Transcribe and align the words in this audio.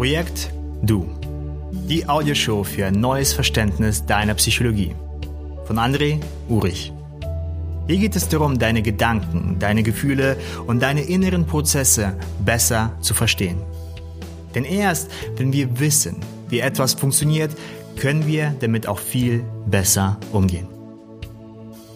Projekt 0.00 0.50
Du. 0.80 1.06
Die 1.72 2.08
Audioshow 2.08 2.64
für 2.64 2.86
ein 2.86 2.94
neues 2.94 3.34
Verständnis 3.34 4.06
deiner 4.06 4.32
Psychologie. 4.32 4.94
Von 5.66 5.76
André 5.78 6.20
Urich. 6.48 6.90
Hier 7.86 7.98
geht 7.98 8.16
es 8.16 8.26
darum, 8.26 8.58
deine 8.58 8.80
Gedanken, 8.80 9.58
deine 9.58 9.82
Gefühle 9.82 10.38
und 10.66 10.80
deine 10.80 11.02
inneren 11.02 11.44
Prozesse 11.44 12.16
besser 12.42 12.96
zu 13.02 13.12
verstehen. 13.12 13.58
Denn 14.54 14.64
erst, 14.64 15.10
wenn 15.36 15.52
wir 15.52 15.78
wissen, 15.78 16.16
wie 16.48 16.60
etwas 16.60 16.94
funktioniert, 16.94 17.50
können 17.98 18.26
wir 18.26 18.54
damit 18.58 18.86
auch 18.86 19.00
viel 19.00 19.44
besser 19.66 20.16
umgehen. 20.32 20.66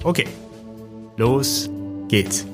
Okay, 0.03 0.27
los 1.17 1.71
geht's. 2.09 2.45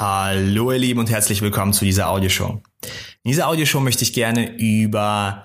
Hallo 0.00 0.72
ihr 0.72 0.78
Lieben 0.78 0.98
und 0.98 1.10
herzlich 1.10 1.42
willkommen 1.42 1.74
zu 1.74 1.84
dieser 1.84 2.08
Audioshow. 2.08 2.62
In 3.22 3.32
dieser 3.32 3.48
Audioshow 3.48 3.80
möchte 3.80 4.02
ich 4.02 4.14
gerne 4.14 4.56
über 4.56 5.44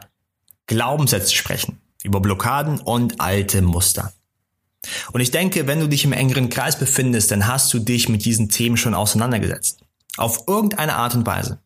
Glaubenssätze 0.68 1.36
sprechen, 1.36 1.82
über 2.04 2.22
Blockaden 2.22 2.80
und 2.80 3.20
alte 3.20 3.62
Muster. 3.62 4.14
Und 5.12 5.20
ich 5.20 5.30
denke, 5.30 5.68
wenn 5.68 5.82
du 5.82 5.90
dich 5.90 6.06
im 6.06 6.14
engeren 6.14 6.48
Kreis 6.48 6.80
befindest, 6.80 7.32
dann 7.32 7.48
hast 7.48 7.74
du 7.74 7.80
dich 7.80 8.08
mit 8.08 8.24
diesen 8.24 8.48
Themen 8.48 8.78
schon 8.78 8.94
auseinandergesetzt. 8.94 9.82
Auf 10.16 10.46
irgendeine 10.48 10.96
Art 10.96 11.16
und 11.16 11.28
Weise. 11.28 11.60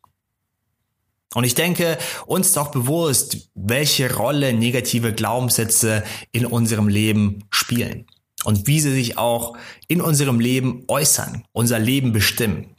Und 1.36 1.44
ich 1.44 1.54
denke, 1.54 1.96
uns 2.26 2.48
ist 2.48 2.58
auch 2.58 2.72
bewusst, 2.72 3.52
welche 3.54 4.16
Rolle 4.16 4.52
negative 4.52 5.14
Glaubenssätze 5.14 6.04
in 6.32 6.48
unserem 6.48 6.88
Leben 6.88 7.44
spielen 7.52 8.08
und 8.46 8.66
wie 8.66 8.80
sie 8.80 8.94
sich 8.94 9.20
auch 9.20 9.56
in 9.88 10.02
unserem 10.02 10.40
Leben 10.40 10.86
äußern, 10.88 11.44
unser 11.52 11.78
Leben 11.78 12.14
bestimmen. 12.14 12.76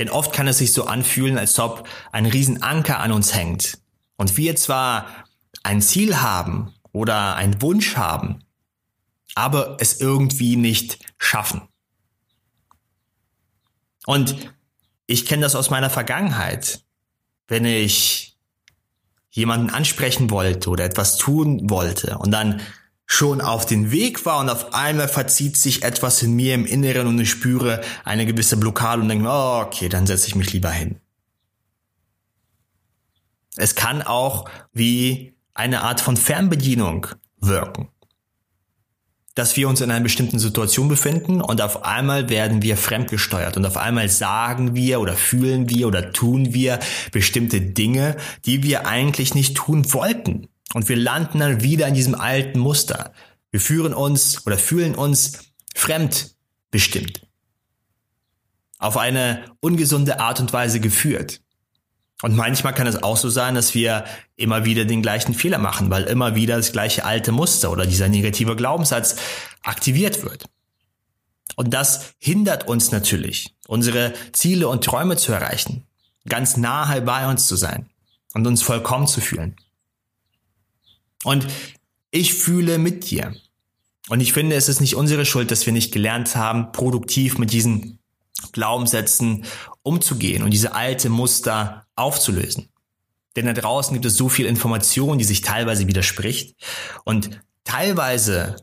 Denn 0.00 0.08
oft 0.08 0.32
kann 0.32 0.48
es 0.48 0.56
sich 0.56 0.72
so 0.72 0.86
anfühlen, 0.86 1.36
als 1.36 1.58
ob 1.58 1.86
ein 2.10 2.24
Riesenanker 2.24 3.00
an 3.00 3.12
uns 3.12 3.34
hängt. 3.34 3.78
Und 4.16 4.38
wir 4.38 4.56
zwar 4.56 5.06
ein 5.62 5.82
Ziel 5.82 6.22
haben 6.22 6.72
oder 6.90 7.36
einen 7.36 7.60
Wunsch 7.60 7.96
haben, 7.96 8.42
aber 9.34 9.76
es 9.78 10.00
irgendwie 10.00 10.56
nicht 10.56 11.04
schaffen. 11.18 11.68
Und 14.06 14.50
ich 15.06 15.26
kenne 15.26 15.42
das 15.42 15.54
aus 15.54 15.68
meiner 15.68 15.90
Vergangenheit. 15.90 16.82
Wenn 17.46 17.66
ich 17.66 18.38
jemanden 19.28 19.68
ansprechen 19.68 20.30
wollte 20.30 20.70
oder 20.70 20.84
etwas 20.84 21.18
tun 21.18 21.68
wollte 21.68 22.16
und 22.16 22.30
dann 22.30 22.62
schon 23.12 23.40
auf 23.40 23.66
den 23.66 23.90
Weg 23.90 24.24
war 24.24 24.38
und 24.38 24.48
auf 24.48 24.72
einmal 24.72 25.08
verzieht 25.08 25.56
sich 25.56 25.82
etwas 25.82 26.22
in 26.22 26.32
mir 26.36 26.54
im 26.54 26.64
Inneren 26.64 27.08
und 27.08 27.18
ich 27.18 27.28
spüre 27.28 27.80
eine 28.04 28.24
gewisse 28.24 28.56
Blockade 28.56 29.02
und 29.02 29.08
denke, 29.08 29.26
oh, 29.28 29.62
okay, 29.66 29.88
dann 29.88 30.06
setze 30.06 30.28
ich 30.28 30.36
mich 30.36 30.52
lieber 30.52 30.70
hin. 30.70 31.00
Es 33.56 33.74
kann 33.74 34.02
auch 34.02 34.48
wie 34.72 35.34
eine 35.54 35.82
Art 35.82 36.00
von 36.00 36.16
Fernbedienung 36.16 37.08
wirken. 37.40 37.88
Dass 39.34 39.56
wir 39.56 39.68
uns 39.68 39.80
in 39.80 39.90
einer 39.90 40.04
bestimmten 40.04 40.38
Situation 40.38 40.86
befinden 40.88 41.40
und 41.40 41.60
auf 41.60 41.82
einmal 41.82 42.28
werden 42.28 42.62
wir 42.62 42.76
fremdgesteuert 42.76 43.56
und 43.56 43.66
auf 43.66 43.76
einmal 43.76 44.08
sagen 44.08 44.76
wir 44.76 45.00
oder 45.00 45.14
fühlen 45.16 45.68
wir 45.68 45.88
oder 45.88 46.12
tun 46.12 46.54
wir 46.54 46.78
bestimmte 47.10 47.60
Dinge, 47.60 48.16
die 48.46 48.62
wir 48.62 48.86
eigentlich 48.86 49.34
nicht 49.34 49.56
tun 49.56 49.92
wollten. 49.92 50.46
Und 50.74 50.88
wir 50.88 50.96
landen 50.96 51.40
dann 51.40 51.62
wieder 51.62 51.88
in 51.88 51.94
diesem 51.94 52.14
alten 52.14 52.58
Muster. 52.58 53.12
Wir 53.50 53.60
führen 53.60 53.92
uns 53.94 54.46
oder 54.46 54.56
fühlen 54.56 54.94
uns 54.94 55.52
fremdbestimmt. 55.74 57.26
Auf 58.78 58.96
eine 58.96 59.44
ungesunde 59.60 60.20
Art 60.20 60.40
und 60.40 60.52
Weise 60.52 60.80
geführt. 60.80 61.40
Und 62.22 62.36
manchmal 62.36 62.74
kann 62.74 62.86
es 62.86 63.02
auch 63.02 63.16
so 63.16 63.30
sein, 63.30 63.54
dass 63.54 63.74
wir 63.74 64.04
immer 64.36 64.64
wieder 64.64 64.84
den 64.84 65.02
gleichen 65.02 65.34
Fehler 65.34 65.58
machen, 65.58 65.90
weil 65.90 66.04
immer 66.04 66.34
wieder 66.34 66.56
das 66.56 66.72
gleiche 66.72 67.04
alte 67.04 67.32
Muster 67.32 67.70
oder 67.70 67.86
dieser 67.86 68.08
negative 68.08 68.56
Glaubenssatz 68.56 69.16
aktiviert 69.62 70.22
wird. 70.22 70.44
Und 71.56 71.74
das 71.74 72.14
hindert 72.18 72.68
uns 72.68 72.90
natürlich, 72.90 73.54
unsere 73.66 74.12
Ziele 74.32 74.68
und 74.68 74.84
Träume 74.84 75.16
zu 75.16 75.32
erreichen, 75.32 75.86
ganz 76.28 76.56
nahe 76.56 77.02
bei 77.02 77.28
uns 77.28 77.46
zu 77.46 77.56
sein 77.56 77.88
und 78.34 78.46
uns 78.46 78.62
vollkommen 78.62 79.06
zu 79.06 79.20
fühlen. 79.20 79.56
Und 81.24 81.46
ich 82.10 82.34
fühle 82.34 82.78
mit 82.78 83.10
dir. 83.10 83.34
Und 84.08 84.20
ich 84.20 84.32
finde, 84.32 84.56
es 84.56 84.68
ist 84.68 84.80
nicht 84.80 84.96
unsere 84.96 85.24
Schuld, 85.24 85.50
dass 85.50 85.66
wir 85.66 85.72
nicht 85.72 85.92
gelernt 85.92 86.34
haben, 86.34 86.72
produktiv 86.72 87.38
mit 87.38 87.52
diesen 87.52 87.98
Glaubenssätzen 88.52 89.44
umzugehen 89.82 90.42
und 90.42 90.50
diese 90.50 90.74
alte 90.74 91.10
Muster 91.10 91.86
aufzulösen. 91.94 92.68
Denn 93.36 93.46
da 93.46 93.52
draußen 93.52 93.92
gibt 93.92 94.06
es 94.06 94.16
so 94.16 94.28
viel 94.28 94.46
Information, 94.46 95.18
die 95.18 95.24
sich 95.24 95.42
teilweise 95.42 95.86
widerspricht. 95.86 96.56
Und 97.04 97.40
teilweise 97.64 98.56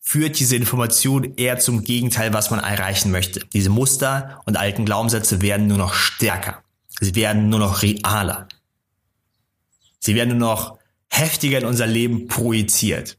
führt 0.00 0.40
diese 0.40 0.56
Information 0.56 1.34
eher 1.36 1.58
zum 1.58 1.84
Gegenteil, 1.84 2.32
was 2.32 2.50
man 2.50 2.60
erreichen 2.60 3.10
möchte. 3.10 3.40
Diese 3.52 3.70
Muster 3.70 4.40
und 4.46 4.56
alten 4.56 4.84
Glaubenssätze 4.84 5.40
werden 5.42 5.66
nur 5.66 5.78
noch 5.78 5.94
stärker. 5.94 6.62
Sie 6.98 7.14
werden 7.14 7.48
nur 7.48 7.60
noch 7.60 7.82
realer. 7.82 8.48
Sie 10.00 10.14
werden 10.14 10.38
nur 10.38 10.48
noch 10.48 10.77
heftiger 11.08 11.58
in 11.58 11.64
unser 11.64 11.86
Leben 11.86 12.28
projiziert. 12.28 13.18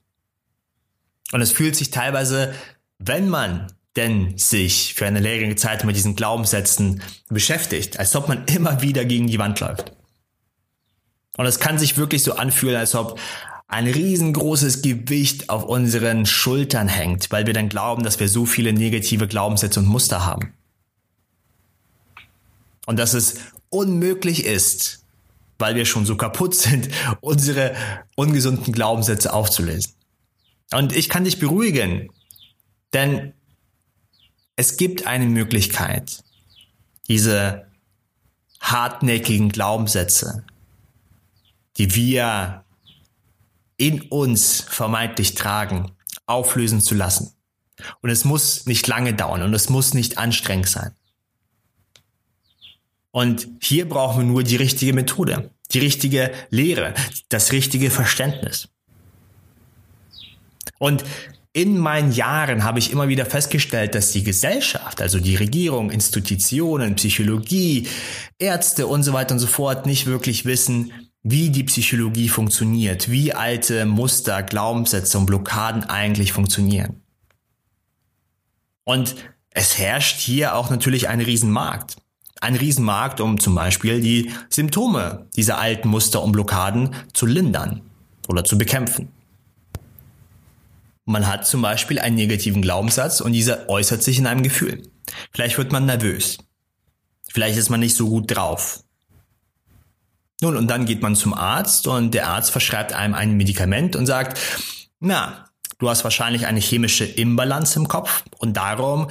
Und 1.31 1.41
es 1.41 1.51
fühlt 1.51 1.75
sich 1.75 1.91
teilweise, 1.91 2.53
wenn 2.97 3.29
man 3.29 3.72
denn 3.95 4.38
sich 4.38 4.94
für 4.94 5.05
eine 5.05 5.19
längere 5.19 5.55
Zeit 5.55 5.83
mit 5.83 5.95
diesen 5.95 6.16
Glaubenssätzen 6.16 7.01
beschäftigt, 7.29 8.00
als 8.00 8.16
ob 8.16 8.27
man 8.27 8.45
immer 8.45 8.81
wieder 8.81 9.05
gegen 9.05 9.27
die 9.27 9.39
Wand 9.39 9.59
läuft. 9.59 9.94
Und 11.38 11.45
es 11.45 11.59
kann 11.59 11.77
sich 11.79 11.97
wirklich 11.97 12.23
so 12.23 12.33
anfühlen, 12.33 12.75
als 12.75 12.95
ob 12.95 13.19
ein 13.67 13.88
riesengroßes 13.88 14.81
Gewicht 14.81 15.50
auf 15.50 15.63
unseren 15.63 16.25
Schultern 16.25 16.88
hängt, 16.88 17.31
weil 17.31 17.45
wir 17.45 17.53
dann 17.53 17.69
glauben, 17.69 18.03
dass 18.03 18.19
wir 18.19 18.27
so 18.27 18.45
viele 18.45 18.73
negative 18.73 19.27
Glaubenssätze 19.27 19.79
und 19.79 19.85
Muster 19.85 20.25
haben. 20.25 20.53
Und 22.88 22.97
dass 22.97 23.13
es 23.13 23.35
unmöglich 23.69 24.45
ist, 24.45 25.06
weil 25.59 25.75
wir 25.75 25.85
schon 25.85 26.05
so 26.05 26.15
kaputt 26.15 26.55
sind, 26.55 26.89
unsere 27.21 27.75
ungesunden 28.15 28.73
Glaubenssätze 28.73 29.33
aufzulösen. 29.33 29.93
Und 30.71 30.95
ich 30.95 31.09
kann 31.09 31.25
dich 31.25 31.39
beruhigen, 31.39 32.09
denn 32.93 33.33
es 34.55 34.77
gibt 34.77 35.05
eine 35.05 35.25
Möglichkeit, 35.25 36.23
diese 37.07 37.67
hartnäckigen 38.59 39.49
Glaubenssätze, 39.49 40.43
die 41.77 41.95
wir 41.95 42.65
in 43.77 44.01
uns 44.01 44.61
vermeintlich 44.61 45.35
tragen, 45.35 45.91
auflösen 46.25 46.81
zu 46.81 46.93
lassen. 46.93 47.33
Und 48.01 48.09
es 48.09 48.25
muss 48.25 48.65
nicht 48.65 48.85
lange 48.87 49.13
dauern 49.13 49.41
und 49.41 49.53
es 49.53 49.69
muss 49.69 49.93
nicht 49.93 50.17
anstrengend 50.17 50.67
sein. 50.67 50.93
Und 53.19 53.50
hier 53.62 53.90
brauchen 53.90 54.22
wir 54.22 54.25
nur 54.25 54.44
die 54.44 54.56
richtige 54.56 54.94
Methode, 54.94 55.52
die 55.74 55.80
richtige 55.80 56.31
Lehre, 56.52 56.94
das 57.28 57.52
richtige 57.52 57.91
Verständnis. 57.91 58.69
Und 60.78 61.03
in 61.52 61.78
meinen 61.78 62.13
Jahren 62.13 62.63
habe 62.63 62.80
ich 62.80 62.94
immer 62.94 63.09
wieder 63.09 63.25
festgestellt, 63.25 63.94
dass 63.94 64.13
die 64.13 64.24
Gesellschaft, 64.24 65.02
also 65.02 65.19
die 65.19 65.35
Regierung, 65.35 65.91
Institutionen, 65.91 66.96
Psychologie, 66.96 67.90
Ärzte 68.38 68.88
und 68.88 69.03
so 69.03 69.12
weiter 69.12 69.34
und 69.34 69.40
so 69.40 69.47
fort 69.47 69.86
nicht 69.86 70.06
wirklich 70.06 70.46
wissen, 70.46 70.94
wie 71.22 71.50
die 71.50 71.66
Psychologie 71.66 72.30
funktioniert, 72.30 73.12
wie 73.12 73.34
alte 73.34 73.86
Muster, 73.86 74.44
Glaubenssätze 74.44 75.18
und 75.18 75.25
Blockaden 75.25 75.84
eigentlich 75.84 76.31
funktionieren. 76.31 77.01
Und 78.86 79.16
es 79.50 79.78
herrscht 79.78 80.22
hier 80.22 80.56
auch 80.56 80.69
natürlich 80.69 81.09
ein 81.09 81.19
Riesenmarkt 81.19 81.97
ein 82.41 82.56
Riesenmarkt, 82.56 83.21
um 83.21 83.39
zum 83.39 83.56
Beispiel 83.56 84.01
die 84.01 84.31
Symptome 84.50 85.27
dieser 85.36 85.59
alten 85.59 85.89
Muster 85.89 86.21
und 86.24 86.31
Blockaden 86.31 86.95
zu 87.13 87.25
lindern 87.25 87.81
oder 88.27 88.44
zu 88.44 88.57
bekämpfen. 88.57 89.09
Man 91.06 91.27
hat 91.27 91.47
zum 91.47 91.62
Beispiel 91.62 92.00
einen 92.00 92.15
negativen 92.15 92.62
Glaubenssatz 92.62 93.19
und 93.19 93.33
dieser 93.33 93.68
äußert 93.68 94.03
sich 94.03 94.19
in 94.19 94.27
einem 94.27 94.44
Gefühl. 94.44 94.83
Vielleicht 95.31 95.57
wird 95.57 95.71
man 95.71 95.86
nervös. 95.86 96.38
Vielleicht 97.31 97.57
ist 97.57 97.69
man 97.69 97.80
nicht 97.80 97.95
so 97.95 98.07
gut 98.09 98.36
drauf. 98.36 98.83
Nun, 100.41 100.56
und 100.56 100.68
dann 100.68 100.86
geht 100.86 101.01
man 101.01 101.15
zum 101.15 101.33
Arzt 101.33 101.88
und 101.88 102.13
der 102.13 102.27
Arzt 102.27 102.51
verschreibt 102.51 102.94
einem 102.94 103.13
ein 103.13 103.36
Medikament 103.36 103.95
und 103.95 104.06
sagt, 104.06 104.39
na, 105.00 105.50
du 105.80 105.89
hast 105.89 106.03
wahrscheinlich 106.03 106.45
eine 106.45 106.59
chemische 106.59 107.06
Imbalance 107.06 107.77
im 107.77 107.88
Kopf 107.88 108.24
und 108.38 108.56
darum 108.56 109.07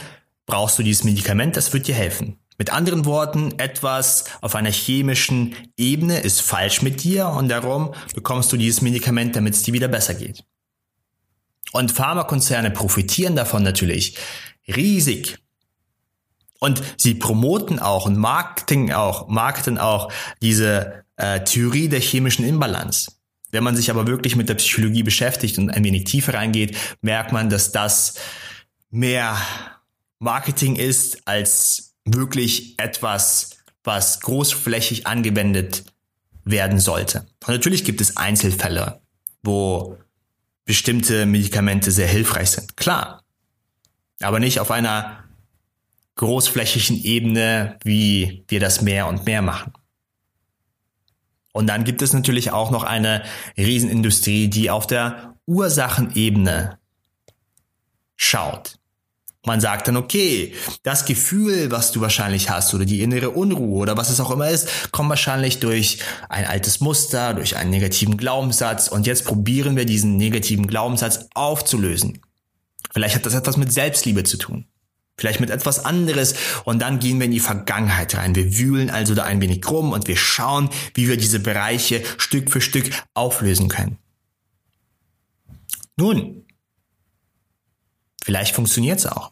brauchst 0.46 0.78
du 0.78 0.82
dieses 0.82 1.04
Medikament, 1.04 1.56
das 1.56 1.72
wird 1.72 1.86
dir 1.86 1.94
helfen. 1.94 2.37
Mit 2.58 2.72
anderen 2.72 3.04
Worten, 3.04 3.56
etwas 3.58 4.24
auf 4.40 4.56
einer 4.56 4.72
chemischen 4.72 5.54
Ebene 5.76 6.18
ist 6.18 6.42
falsch 6.42 6.82
mit 6.82 7.04
dir 7.04 7.28
und 7.28 7.48
darum 7.48 7.94
bekommst 8.16 8.52
du 8.52 8.56
dieses 8.56 8.82
Medikament, 8.82 9.36
damit 9.36 9.54
es 9.54 9.62
dir 9.62 9.74
wieder 9.74 9.86
besser 9.86 10.14
geht. 10.14 10.44
Und 11.70 11.92
Pharmakonzerne 11.92 12.72
profitieren 12.72 13.36
davon 13.36 13.62
natürlich 13.62 14.18
riesig. 14.66 15.38
Und 16.58 16.82
sie 16.96 17.14
promoten 17.14 17.78
auch 17.78 18.06
und 18.06 18.16
marketing 18.16 18.90
auch, 18.90 19.28
marketen 19.28 19.78
auch 19.78 20.10
diese 20.42 21.04
äh, 21.16 21.44
Theorie 21.44 21.88
der 21.88 22.00
chemischen 22.00 22.44
Imbalance. 22.44 23.12
Wenn 23.52 23.62
man 23.62 23.76
sich 23.76 23.90
aber 23.90 24.08
wirklich 24.08 24.34
mit 24.34 24.48
der 24.48 24.56
Psychologie 24.56 25.04
beschäftigt 25.04 25.58
und 25.58 25.70
ein 25.70 25.84
wenig 25.84 26.04
tiefer 26.04 26.34
reingeht, 26.34 26.76
merkt 27.00 27.30
man, 27.30 27.48
dass 27.48 27.70
das 27.70 28.14
mehr 28.90 29.36
Marketing 30.18 30.74
ist 30.74 31.26
als 31.28 31.94
wirklich 32.14 32.78
etwas, 32.78 33.50
was 33.84 34.20
großflächig 34.20 35.06
angewendet 35.06 35.84
werden 36.44 36.78
sollte. 36.78 37.26
Und 37.46 37.54
natürlich 37.54 37.84
gibt 37.84 38.00
es 38.00 38.16
Einzelfälle, 38.16 39.00
wo 39.42 39.98
bestimmte 40.64 41.26
Medikamente 41.26 41.90
sehr 41.90 42.08
hilfreich 42.08 42.50
sind. 42.50 42.76
Klar. 42.76 43.22
Aber 44.20 44.40
nicht 44.40 44.60
auf 44.60 44.70
einer 44.70 45.24
großflächigen 46.16 47.02
Ebene, 47.02 47.78
wie 47.84 48.44
wir 48.48 48.60
das 48.60 48.82
mehr 48.82 49.06
und 49.06 49.24
mehr 49.24 49.40
machen. 49.40 49.72
Und 51.52 51.66
dann 51.68 51.84
gibt 51.84 52.02
es 52.02 52.12
natürlich 52.12 52.50
auch 52.50 52.70
noch 52.70 52.84
eine 52.84 53.24
Riesenindustrie, 53.56 54.48
die 54.48 54.70
auf 54.70 54.86
der 54.86 55.34
Ursachenebene 55.46 56.78
schaut. 58.16 58.77
Man 59.46 59.60
sagt 59.60 59.88
dann, 59.88 59.96
okay, 59.96 60.52
das 60.82 61.04
Gefühl, 61.04 61.70
was 61.70 61.92
du 61.92 62.00
wahrscheinlich 62.00 62.50
hast 62.50 62.74
oder 62.74 62.84
die 62.84 63.02
innere 63.02 63.30
Unruhe 63.30 63.78
oder 63.78 63.96
was 63.96 64.10
es 64.10 64.20
auch 64.20 64.30
immer 64.30 64.50
ist, 64.50 64.90
kommt 64.90 65.08
wahrscheinlich 65.10 65.60
durch 65.60 65.98
ein 66.28 66.44
altes 66.44 66.80
Muster, 66.80 67.34
durch 67.34 67.56
einen 67.56 67.70
negativen 67.70 68.16
Glaubenssatz 68.16 68.88
und 68.88 69.06
jetzt 69.06 69.24
probieren 69.24 69.76
wir 69.76 69.84
diesen 69.84 70.16
negativen 70.16 70.66
Glaubenssatz 70.66 71.28
aufzulösen. 71.34 72.20
Vielleicht 72.92 73.14
hat 73.14 73.26
das 73.26 73.34
etwas 73.34 73.56
mit 73.56 73.72
Selbstliebe 73.72 74.24
zu 74.24 74.38
tun. 74.38 74.66
Vielleicht 75.16 75.40
mit 75.40 75.50
etwas 75.50 75.84
anderes 75.84 76.34
und 76.64 76.80
dann 76.80 76.98
gehen 76.98 77.18
wir 77.18 77.26
in 77.26 77.32
die 77.32 77.40
Vergangenheit 77.40 78.16
rein. 78.16 78.34
Wir 78.34 78.56
wühlen 78.56 78.88
also 78.90 79.14
da 79.14 79.24
ein 79.24 79.40
wenig 79.40 79.68
rum 79.68 79.92
und 79.92 80.08
wir 80.08 80.16
schauen, 80.16 80.68
wie 80.94 81.08
wir 81.08 81.16
diese 81.16 81.40
Bereiche 81.40 82.02
Stück 82.18 82.50
für 82.50 82.60
Stück 82.60 82.90
auflösen 83.14 83.68
können. 83.68 83.98
Nun, 85.96 86.44
vielleicht 88.28 88.54
funktioniert 88.54 88.98
es 88.98 89.06
auch. 89.06 89.30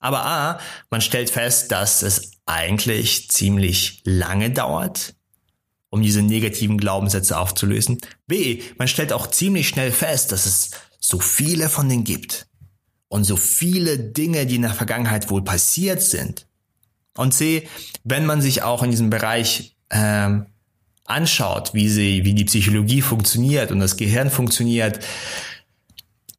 Aber 0.00 0.24
A, 0.24 0.58
man 0.88 1.02
stellt 1.02 1.28
fest, 1.28 1.70
dass 1.70 2.00
es 2.00 2.30
eigentlich 2.46 3.28
ziemlich 3.28 4.00
lange 4.06 4.50
dauert, 4.50 5.14
um 5.90 6.00
diese 6.00 6.22
negativen 6.22 6.78
Glaubenssätze 6.78 7.38
aufzulösen. 7.38 7.98
B, 8.26 8.62
man 8.78 8.88
stellt 8.88 9.12
auch 9.12 9.26
ziemlich 9.26 9.68
schnell 9.68 9.92
fest, 9.92 10.32
dass 10.32 10.46
es 10.46 10.70
so 10.98 11.18
viele 11.20 11.68
von 11.68 11.90
denen 11.90 12.04
gibt 12.04 12.46
und 13.08 13.24
so 13.24 13.36
viele 13.36 13.98
Dinge, 13.98 14.46
die 14.46 14.56
in 14.56 14.62
der 14.62 14.72
Vergangenheit 14.72 15.28
wohl 15.28 15.44
passiert 15.44 16.00
sind. 16.00 16.46
Und 17.18 17.34
C, 17.34 17.68
wenn 18.02 18.24
man 18.24 18.40
sich 18.40 18.62
auch 18.62 18.82
in 18.82 18.92
diesem 18.92 19.10
Bereich 19.10 19.76
ähm, 19.90 20.46
anschaut, 21.04 21.74
wie 21.74 21.90
sie, 21.90 22.24
wie 22.24 22.32
die 22.32 22.46
Psychologie 22.46 23.02
funktioniert 23.02 23.70
und 23.70 23.80
das 23.80 23.98
Gehirn 23.98 24.30
funktioniert, 24.30 25.00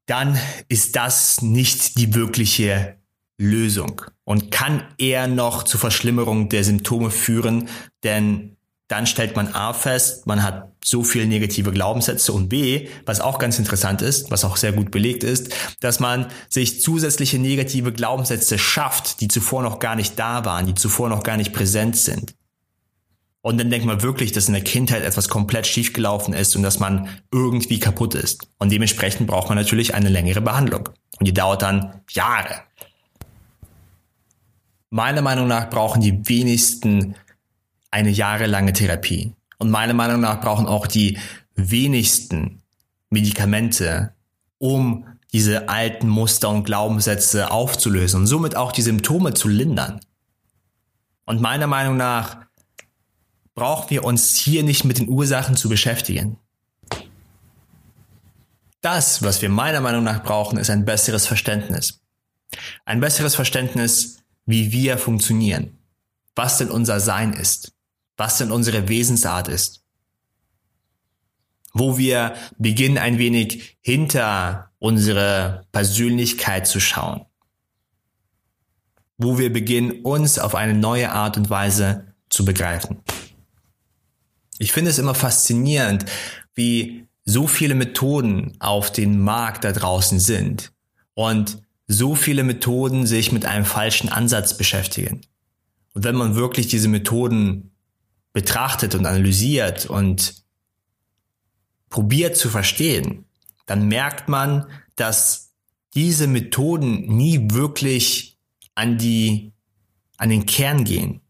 dann 0.06 0.38
ist 0.68 0.96
das 0.96 1.42
nicht 1.42 1.98
die 1.98 2.14
wirkliche 2.14 2.98
Lösung 3.38 4.02
und 4.24 4.52
kann 4.52 4.84
eher 4.98 5.28
noch 5.28 5.64
zur 5.64 5.80
Verschlimmerung 5.80 6.50
der 6.50 6.64
Symptome 6.64 7.12
führen, 7.12 7.68
denn 8.04 8.56
dann 8.88 9.08
stellt 9.08 9.36
man 9.36 9.54
A 9.54 9.74
fest, 9.74 10.28
man 10.28 10.44
hat 10.44 10.72
so 10.84 11.04
viele 11.04 11.26
negative 11.26 11.72
Glaubenssätze 11.72 12.32
und 12.32 12.50
B, 12.50 12.88
was 13.06 13.20
auch 13.20 13.40
ganz 13.40 13.58
interessant 13.58 14.04
ist, 14.04 14.30
was 14.30 14.46
auch 14.46 14.58
sehr 14.58 14.74
gut 14.74 14.92
belegt 14.92 15.24
ist, 15.24 15.52
dass 15.80 16.00
man 16.00 16.28
sich 16.50 16.82
zusätzliche 16.82 17.40
negative 17.40 17.92
Glaubenssätze 17.92 18.60
schafft, 18.60 19.22
die 19.22 19.28
zuvor 19.28 19.64
noch 19.64 19.80
gar 19.80 19.96
nicht 19.96 20.20
da 20.20 20.46
waren, 20.46 20.68
die 20.68 20.76
zuvor 20.76 21.10
noch 21.10 21.24
gar 21.24 21.38
nicht 21.38 21.52
präsent 21.52 21.98
sind. 21.98 22.36
Und 23.46 23.60
dann 23.60 23.70
denkt 23.70 23.86
man 23.86 24.02
wirklich, 24.02 24.32
dass 24.32 24.48
in 24.48 24.56
der 24.56 24.64
Kindheit 24.64 25.04
etwas 25.04 25.30
komplett 25.30 25.68
schiefgelaufen 25.68 26.34
ist 26.34 26.56
und 26.56 26.64
dass 26.64 26.80
man 26.80 27.10
irgendwie 27.32 27.80
kaputt 27.80 28.16
ist. 28.16 28.48
Und 28.58 28.72
dementsprechend 28.72 29.28
braucht 29.28 29.50
man 29.50 29.56
natürlich 29.56 29.94
eine 29.94 30.10
längere 30.10 30.42
Behandlung. 30.42 30.90
Und 31.20 31.28
die 31.28 31.34
dauert 31.34 31.62
dann 31.62 32.02
Jahre. 32.10 32.62
Meiner 34.90 35.22
Meinung 35.22 35.48
nach 35.48 35.70
brauchen 35.70 36.02
die 36.02 36.28
wenigsten 36.28 37.14
eine 37.92 38.10
jahrelange 38.10 38.74
Therapie. 38.74 39.36
Und 39.60 39.70
meiner 39.70 39.94
Meinung 39.94 40.22
nach 40.22 40.42
brauchen 40.42 40.66
auch 40.66 40.88
die 40.88 41.20
wenigsten 41.54 42.64
Medikamente, 43.12 44.16
um 44.58 45.06
diese 45.34 45.70
alten 45.70 46.10
Muster 46.10 46.50
und 46.50 46.64
Glaubenssätze 46.64 47.52
aufzulösen 47.52 48.22
und 48.22 48.26
somit 48.26 48.56
auch 48.56 48.72
die 48.72 48.82
Symptome 48.82 49.36
zu 49.36 49.50
lindern. 49.50 50.00
Und 51.28 51.42
meiner 51.42 51.68
Meinung 51.68 51.96
nach 51.96 52.45
brauchen 53.56 53.90
wir 53.90 54.04
uns 54.04 54.36
hier 54.36 54.64
nicht 54.64 54.86
mit 54.86 55.00
den 55.00 55.10
Ursachen 55.10 55.56
zu 55.56 55.70
beschäftigen. 55.70 56.38
Das, 58.82 59.24
was 59.24 59.42
wir 59.42 59.50
meiner 59.50 59.82
Meinung 59.82 60.04
nach 60.04 60.24
brauchen, 60.24 60.60
ist 60.60 60.70
ein 60.70 60.86
besseres 60.86 61.26
Verständnis. 61.26 62.02
Ein 62.86 63.00
besseres 63.00 63.34
Verständnis, 63.34 64.20
wie 64.46 64.72
wir 64.72 64.98
funktionieren, 65.00 65.80
was 66.36 66.60
denn 66.60 66.70
unser 66.70 67.00
Sein 67.00 67.34
ist 67.34 67.76
was 68.18 68.38
denn 68.38 68.52
unsere 68.52 68.88
Wesensart 68.88 69.48
ist. 69.48 69.84
Wo 71.74 71.98
wir 71.98 72.36
beginnen 72.58 72.98
ein 72.98 73.18
wenig 73.18 73.78
hinter 73.82 74.72
unsere 74.80 75.66
Persönlichkeit 75.72 76.68
zu 76.68 76.80
schauen. 76.80 77.26
Wo 79.18 79.38
wir 79.38 79.52
beginnen 79.52 80.04
uns 80.04 80.40
auf 80.40 80.56
eine 80.56 80.74
neue 80.74 81.12
Art 81.12 81.38
und 81.38 81.50
Weise 81.50 82.14
zu 82.30 82.46
begreifen. 82.46 83.02
Ich 84.58 84.72
finde 84.72 84.92
es 84.92 85.00
immer 85.00 85.16
faszinierend, 85.16 86.06
wie 86.54 87.08
so 87.26 87.48
viele 87.48 87.76
Methoden 87.76 88.56
auf 88.60 88.92
den 88.92 89.20
Markt 89.20 89.64
da 89.64 89.72
draußen 89.72 90.20
sind 90.20 90.72
und 91.14 91.62
so 91.88 92.16
viele 92.16 92.44
Methoden 92.44 93.06
sich 93.06 93.32
mit 93.32 93.46
einem 93.46 93.66
falschen 93.66 94.10
Ansatz 94.10 94.58
beschäftigen. 94.58 95.22
Und 95.94 96.04
wenn 96.04 96.16
man 96.16 96.36
wirklich 96.36 96.68
diese 96.68 96.88
Methoden 96.88 97.72
betrachtet 98.34 98.96
und 98.96 99.06
analysiert 99.06 99.86
und 99.86 100.44
probiert 101.90 102.36
zu 102.36 102.50
verstehen, 102.50 103.26
dann 103.66 103.88
merkt 103.88 104.30
man, 104.30 104.66
dass 104.96 105.54
diese 105.94 106.28
Methoden 106.28 107.06
nie 107.16 107.52
wirklich 107.52 108.38
an 108.76 108.98
die, 108.98 109.54
an 110.18 110.30
den 110.30 110.46
Kern 110.46 110.84
gehen, 110.84 111.22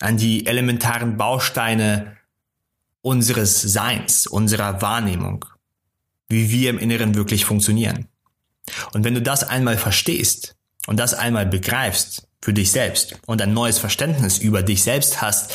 an 0.00 0.16
die 0.16 0.46
elementaren 0.46 1.16
Bausteine 1.16 2.16
unseres 3.02 3.60
Seins, 3.62 4.26
unserer 4.26 4.82
Wahrnehmung, 4.82 5.44
wie 6.28 6.50
wir 6.50 6.70
im 6.70 6.78
Inneren 6.78 7.14
wirklich 7.14 7.44
funktionieren. 7.44 8.08
Und 8.92 9.04
wenn 9.04 9.14
du 9.14 9.22
das 9.22 9.44
einmal 9.44 9.78
verstehst 9.78 10.56
und 10.86 10.98
das 10.98 11.14
einmal 11.14 11.46
begreifst, 11.46 12.26
für 12.46 12.52
dich 12.52 12.70
selbst 12.70 13.18
und 13.26 13.42
ein 13.42 13.52
neues 13.52 13.78
Verständnis 13.78 14.38
über 14.38 14.62
dich 14.62 14.82
selbst 14.82 15.20
hast, 15.20 15.52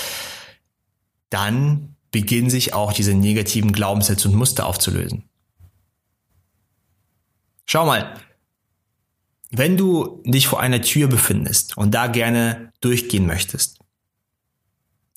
dann 1.29 1.95
beginnen 2.11 2.49
sich 2.49 2.73
auch 2.73 2.91
diese 2.91 3.13
negativen 3.13 3.71
Glaubenssätze 3.71 4.27
und 4.27 4.35
Muster 4.35 4.65
aufzulösen. 4.65 5.23
Schau 7.65 7.85
mal, 7.85 8.15
wenn 9.51 9.77
du 9.77 10.21
dich 10.25 10.47
vor 10.47 10.59
einer 10.59 10.81
Tür 10.81 11.07
befindest 11.07 11.77
und 11.77 11.91
da 11.91 12.07
gerne 12.07 12.73
durchgehen 12.81 13.25
möchtest, 13.25 13.79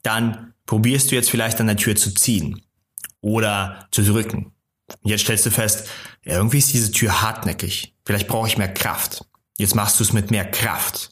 dann 0.04 0.54
probierst 0.66 1.10
du 1.10 1.16
jetzt 1.16 1.30
vielleicht 1.30 1.60
an 1.60 1.66
der 1.66 1.76
Tür 1.76 1.96
zu 1.96 2.14
ziehen 2.14 2.62
oder 3.20 3.88
zu 3.90 4.02
drücken. 4.02 4.52
Und 5.02 5.10
jetzt 5.10 5.22
stellst 5.22 5.46
du 5.46 5.50
fest, 5.50 5.88
irgendwie 6.22 6.58
ist 6.58 6.72
diese 6.72 6.92
Tür 6.92 7.22
hartnäckig. 7.22 7.94
Vielleicht 8.04 8.28
brauche 8.28 8.46
ich 8.46 8.58
mehr 8.58 8.72
Kraft. 8.72 9.24
Jetzt 9.58 9.74
machst 9.74 9.98
du 9.98 10.04
es 10.04 10.12
mit 10.12 10.30
mehr 10.30 10.44
Kraft. 10.44 11.10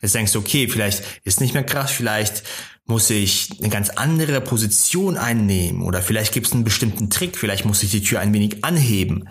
Jetzt 0.00 0.14
denkst 0.14 0.32
du, 0.32 0.40
okay, 0.40 0.66
vielleicht 0.68 1.04
ist 1.22 1.40
nicht 1.40 1.54
mehr 1.54 1.64
krass, 1.64 1.92
vielleicht 1.92 2.42
muss 2.86 3.08
ich 3.08 3.50
eine 3.60 3.68
ganz 3.68 3.90
andere 3.90 4.40
Position 4.40 5.16
einnehmen 5.16 5.82
oder 5.82 6.02
vielleicht 6.02 6.34
gibt 6.34 6.48
es 6.48 6.52
einen 6.52 6.64
bestimmten 6.64 7.08
Trick, 7.08 7.38
vielleicht 7.38 7.64
muss 7.64 7.84
ich 7.84 7.92
die 7.92 8.02
Tür 8.02 8.18
ein 8.18 8.32
wenig 8.32 8.64
anheben. 8.64 9.28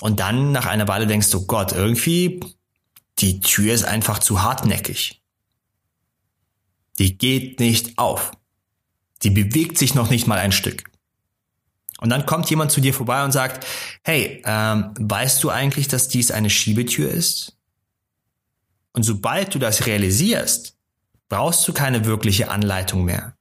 Und 0.00 0.18
dann 0.18 0.50
nach 0.50 0.66
einer 0.66 0.88
Weile 0.88 1.06
denkst 1.06 1.30
du, 1.30 1.46
Gott, 1.46 1.70
irgendwie, 1.70 2.40
die 3.20 3.40
Tür 3.40 3.72
ist 3.72 3.84
einfach 3.84 4.18
zu 4.18 4.42
hartnäckig. 4.42 5.22
Die 6.98 7.18
geht 7.18 7.60
nicht 7.60 7.98
auf. 7.98 8.32
Die 9.22 9.30
bewegt 9.30 9.78
sich 9.78 9.94
noch 9.94 10.10
nicht 10.10 10.26
mal 10.26 10.38
ein 10.38 10.52
Stück. 10.52 10.90
Und 11.98 12.10
dann 12.10 12.26
kommt 12.26 12.50
jemand 12.50 12.70
zu 12.70 12.80
dir 12.80 12.92
vorbei 12.92 13.24
und 13.24 13.32
sagt, 13.32 13.66
hey, 14.02 14.42
ähm, 14.44 14.92
weißt 14.98 15.42
du 15.42 15.50
eigentlich, 15.50 15.88
dass 15.88 16.08
dies 16.08 16.30
eine 16.30 16.50
Schiebetür 16.50 17.10
ist? 17.10 17.56
Und 18.92 19.02
sobald 19.02 19.54
du 19.54 19.58
das 19.58 19.86
realisierst, 19.86 20.76
brauchst 21.28 21.66
du 21.66 21.72
keine 21.72 22.04
wirkliche 22.04 22.50
Anleitung 22.50 23.04
mehr. 23.04 23.36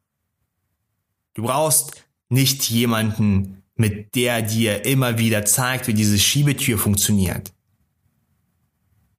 Du 1.33 1.43
brauchst 1.43 2.05
nicht 2.29 2.69
jemanden, 2.69 3.63
mit 3.75 4.15
der 4.15 4.41
dir 4.41 4.85
immer 4.85 5.17
wieder 5.17 5.45
zeigt, 5.45 5.87
wie 5.87 5.93
diese 5.93 6.17
Schiebetür 6.17 6.77
funktioniert. 6.77 7.53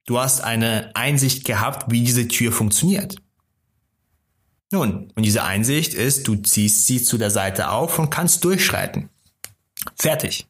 Du 0.05 0.17
hast 0.19 0.41
eine 0.41 0.95
Einsicht 0.95 1.45
gehabt, 1.45 1.91
wie 1.91 2.01
diese 2.01 2.27
Tür 2.27 2.51
funktioniert. 2.51 3.17
Nun, 4.71 5.11
und 5.15 5.23
diese 5.23 5.43
Einsicht 5.43 5.93
ist, 5.93 6.27
du 6.27 6.35
ziehst 6.35 6.85
sie 6.85 7.01
zu 7.01 7.17
der 7.17 7.31
Seite 7.31 7.69
auf 7.69 7.99
und 7.99 8.09
kannst 8.09 8.43
durchschreiten. 8.43 9.09
Fertig. 9.95 10.47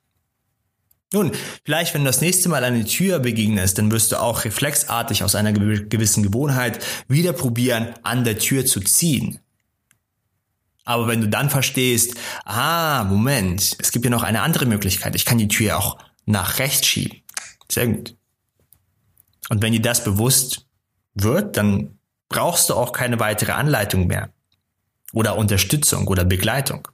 Nun, 1.14 1.32
vielleicht 1.64 1.94
wenn 1.94 2.02
du 2.02 2.08
das 2.08 2.22
nächste 2.22 2.50
Mal 2.50 2.64
eine 2.64 2.84
Tür 2.84 3.20
begegnest, 3.20 3.78
dann 3.78 3.92
wirst 3.92 4.12
du 4.12 4.20
auch 4.20 4.44
reflexartig 4.44 5.24
aus 5.24 5.36
einer 5.36 5.54
gewissen 5.54 6.24
Gewohnheit 6.24 6.84
wieder 7.08 7.32
probieren, 7.32 7.94
an 8.04 8.24
der 8.24 8.40
Tür 8.40 8.66
zu 8.66 8.82
ziehen. 8.82 9.40
Aber 10.84 11.08
wenn 11.08 11.22
du 11.22 11.30
dann 11.30 11.50
verstehst, 11.50 12.16
ah, 12.44 13.04
Moment, 13.04 13.78
es 13.80 13.92
gibt 13.92 14.06
ja 14.06 14.12
noch 14.12 14.24
eine 14.24 14.42
andere 14.42 14.66
Möglichkeit, 14.66 15.16
ich 15.16 15.26
kann 15.26 15.38
die 15.38 15.48
Tür 15.48 15.78
auch 15.78 15.98
nach 16.26 16.60
rechts 16.60 16.88
schieben. 16.88 17.22
Sehr 17.72 17.88
gut. 17.88 18.16
Und 19.50 19.62
wenn 19.62 19.74
dir 19.74 19.82
das 19.82 20.04
bewusst 20.04 20.66
wird, 21.14 21.56
dann 21.58 21.97
brauchst 22.30 22.70
du 22.70 22.76
auch 22.76 22.92
keine 22.92 23.20
weitere 23.20 23.54
Anleitung 23.54 24.08
mehr 24.08 24.32
oder 25.14 25.38
Unterstützung 25.38 26.08
oder 26.08 26.26
Begleitung. 26.26 26.88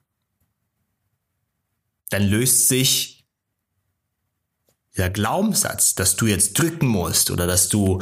Dann 2.10 2.24
löst 2.24 2.68
sich 2.68 3.26
der 4.96 5.10
Glaubenssatz, 5.10 5.96
dass 5.96 6.16
du 6.16 6.28
jetzt 6.28 6.60
drücken 6.60 6.88
musst 6.88 7.32
oder 7.32 7.48
dass 7.48 7.70
du 7.70 8.02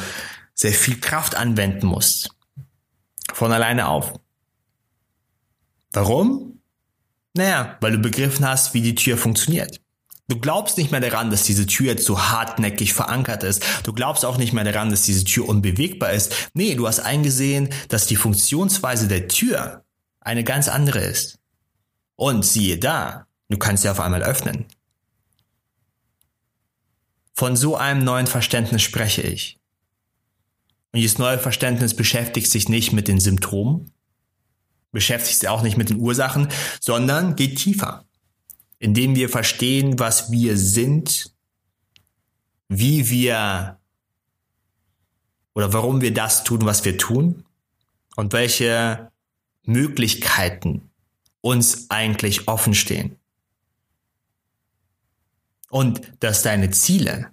sehr 0.53 0.73
viel 0.73 0.99
Kraft 0.99 1.35
anwenden 1.35 1.87
musst, 1.87 2.29
von 3.33 3.51
alleine 3.51 3.87
auf. 3.87 4.19
Warum? 5.93 6.61
Naja, 7.33 7.77
weil 7.79 7.93
du 7.93 7.99
begriffen 7.99 8.45
hast, 8.45 8.73
wie 8.73 8.81
die 8.81 8.95
Tür 8.95 9.17
funktioniert. 9.17 9.79
Du 10.31 10.39
glaubst 10.39 10.77
nicht 10.77 10.91
mehr 10.91 11.01
daran, 11.01 11.29
dass 11.29 11.43
diese 11.43 11.65
Tür 11.65 11.87
jetzt 11.87 12.05
so 12.05 12.17
hartnäckig 12.17 12.93
verankert 12.93 13.43
ist. 13.43 13.65
Du 13.83 13.91
glaubst 13.91 14.23
auch 14.23 14.37
nicht 14.37 14.53
mehr 14.53 14.63
daran, 14.63 14.89
dass 14.89 15.01
diese 15.01 15.25
Tür 15.25 15.49
unbewegbar 15.49 16.13
ist. 16.13 16.51
Nee, 16.53 16.75
du 16.75 16.87
hast 16.87 17.01
eingesehen, 17.01 17.67
dass 17.89 18.07
die 18.07 18.15
Funktionsweise 18.15 19.09
der 19.09 19.27
Tür 19.27 19.83
eine 20.21 20.45
ganz 20.45 20.69
andere 20.69 20.99
ist. 20.99 21.37
Und 22.15 22.45
siehe 22.45 22.79
da, 22.79 23.27
du 23.49 23.57
kannst 23.57 23.83
sie 23.83 23.89
auf 23.89 23.99
einmal 23.99 24.23
öffnen. 24.23 24.67
Von 27.33 27.57
so 27.57 27.75
einem 27.75 28.05
neuen 28.05 28.27
Verständnis 28.27 28.83
spreche 28.83 29.23
ich. 29.23 29.59
Und 30.93 31.01
dieses 31.01 31.17
neue 31.17 31.39
Verständnis 31.39 31.93
beschäftigt 31.93 32.49
sich 32.49 32.69
nicht 32.69 32.93
mit 32.93 33.09
den 33.09 33.19
Symptomen, 33.19 33.91
beschäftigt 34.93 35.39
sich 35.39 35.49
auch 35.49 35.61
nicht 35.61 35.75
mit 35.75 35.89
den 35.89 35.99
Ursachen, 35.99 36.47
sondern 36.79 37.35
geht 37.35 37.57
tiefer, 37.57 38.05
indem 38.81 39.15
wir 39.15 39.29
verstehen, 39.29 39.99
was 39.99 40.31
wir 40.31 40.57
sind, 40.57 41.31
wie 42.67 43.09
wir 43.11 43.77
oder 45.53 45.71
warum 45.71 46.01
wir 46.01 46.11
das 46.11 46.43
tun, 46.43 46.65
was 46.65 46.83
wir 46.83 46.97
tun 46.97 47.45
und 48.15 48.33
welche 48.33 49.11
Möglichkeiten 49.63 50.89
uns 51.41 51.91
eigentlich 51.91 52.47
offen 52.47 52.73
stehen. 52.73 53.17
Und 55.69 56.01
dass 56.19 56.41
deine 56.41 56.71
Ziele, 56.71 57.29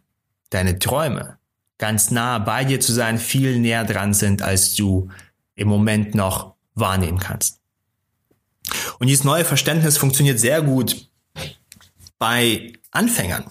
deine 0.50 0.78
Träume 0.78 1.38
ganz 1.78 2.10
nah 2.10 2.38
bei 2.38 2.66
dir 2.66 2.78
zu 2.78 2.92
sein, 2.92 3.18
viel 3.18 3.58
näher 3.58 3.86
dran 3.86 4.12
sind, 4.12 4.42
als 4.42 4.74
du 4.74 5.10
im 5.54 5.68
Moment 5.68 6.14
noch 6.14 6.56
wahrnehmen 6.74 7.18
kannst. 7.18 7.58
Und 8.98 9.06
dieses 9.06 9.24
neue 9.24 9.46
Verständnis 9.46 9.96
funktioniert 9.96 10.38
sehr 10.38 10.60
gut 10.60 11.07
bei 12.18 12.72
Anfängern, 12.90 13.44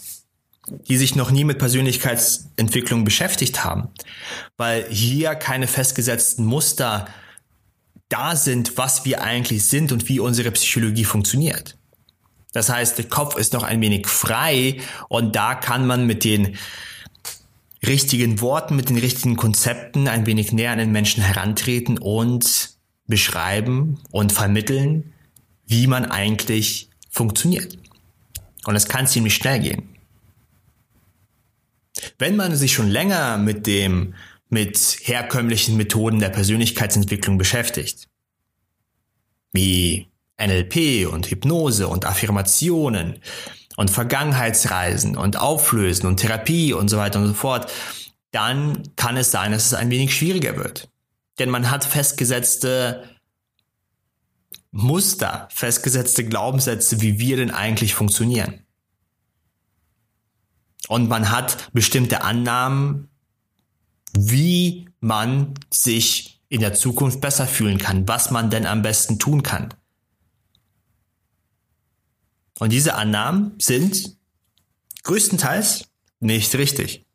die 0.88 0.98
sich 0.98 1.16
noch 1.16 1.32
nie 1.32 1.44
mit 1.44 1.60
Persönlichkeitsentwicklung 1.60 3.06
beschäftigt 3.06 3.64
haben, 3.64 3.90
weil 4.58 4.86
hier 4.90 5.36
keine 5.36 5.68
festgesetzten 5.68 6.46
Muster 6.46 7.08
da 8.10 8.36
sind, 8.36 8.78
was 8.78 9.06
wir 9.06 9.22
eigentlich 9.22 9.66
sind 9.66 9.92
und 9.92 10.08
wie 10.10 10.20
unsere 10.20 10.52
Psychologie 10.52 11.06
funktioniert. 11.06 11.78
Das 12.54 12.70
heißt, 12.70 12.98
der 12.98 13.06
Kopf 13.06 13.36
ist 13.36 13.54
noch 13.54 13.64
ein 13.64 13.82
wenig 13.82 14.08
frei 14.08 14.82
und 15.10 15.36
da 15.36 15.56
kann 15.56 15.86
man 15.86 16.08
mit 16.08 16.24
den 16.24 16.58
richtigen 17.86 18.42
Worten, 18.42 18.76
mit 18.76 18.90
den 18.90 18.98
richtigen 18.98 19.36
Konzepten 19.36 20.08
ein 20.08 20.26
wenig 20.26 20.52
näher 20.52 20.72
an 20.72 20.80
den 20.80 20.92
Menschen 20.92 21.24
herantreten 21.24 21.98
und 21.98 22.72
beschreiben 23.06 24.00
und 24.12 24.32
vermitteln, 24.32 25.14
wie 25.66 25.88
man 25.88 26.06
eigentlich 26.06 26.90
funktioniert. 27.10 27.78
Und 28.68 28.76
es 28.76 28.90
kann 28.90 29.08
ziemlich 29.08 29.34
schnell 29.34 29.62
gehen. 29.62 29.96
Wenn 32.20 32.36
man 32.36 32.54
sich 32.54 32.74
schon 32.74 32.90
länger 32.90 33.38
mit 33.38 33.66
dem, 33.66 34.14
mit 34.50 34.98
herkömmlichen 35.04 35.78
Methoden 35.78 36.20
der 36.20 36.30
Persönlichkeitsentwicklung 36.30 37.38
beschäftigt, 37.38 38.10
wie 39.54 40.08
NLP 40.38 41.08
und 41.10 41.28
Hypnose 41.28 41.88
und 41.88 42.06
Affirmationen 42.06 43.22
und 43.78 43.90
Vergangenheitsreisen 43.90 45.16
und 45.16 45.38
Auflösen 45.38 46.06
und 46.06 46.18
Therapie 46.18 46.74
und 46.74 46.90
so 46.90 46.98
weiter 46.98 47.20
und 47.20 47.28
so 47.28 47.34
fort, 47.34 47.72
dann 48.32 48.84
kann 48.98 49.16
es 49.16 49.32
sein, 49.32 49.54
dass 49.54 49.66
es 49.66 49.74
ein 49.74 49.90
wenig 49.90 50.14
schwieriger 50.14 50.58
wird. 50.58 50.90
Denn 51.40 51.50
man 51.50 51.72
hat 51.72 51.86
festgesetzte 51.86 53.17
Muster, 54.72 55.48
festgesetzte 55.52 56.26
Glaubenssätze, 56.26 57.02
wie 57.02 57.20
wir 57.20 57.38
denn 57.38 57.52
eigentlich 57.52 57.94
funktionieren. 57.94 58.62
Und 60.88 61.10
man 61.10 61.32
hat 61.32 61.70
bestimmte 61.74 62.22
Annahmen, 62.22 63.10
wie 64.18 64.90
man 65.00 65.54
sich 65.72 66.42
in 66.50 66.62
der 66.62 66.74
Zukunft 66.74 67.22
besser 67.22 67.46
fühlen 67.46 67.78
kann, 67.78 68.08
was 68.08 68.32
man 68.32 68.50
denn 68.50 68.66
am 68.66 68.82
besten 68.82 69.20
tun 69.20 69.44
kann. 69.44 69.74
Und 72.60 72.72
diese 72.72 72.96
Annahmen 72.96 73.54
sind 73.60 74.18
größtenteils 75.04 75.90
nicht 76.20 76.56
richtig. 76.56 77.06